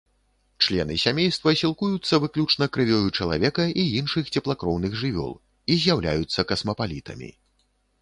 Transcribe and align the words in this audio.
Члены 0.67 0.95
сямейства 1.03 1.53
сілкуюцца 1.61 2.19
выключна 2.23 2.69
крывёю 2.79 3.07
чалавека 3.19 3.69
і 3.85 3.87
іншых 4.01 4.33
цеплакроўных 4.37 4.99
жывёл 5.05 5.33
і 5.71 5.81
з'яўляюцца 5.87 6.49
касмапалітамі. 6.55 7.35